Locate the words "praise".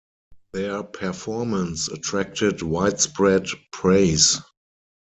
3.71-4.39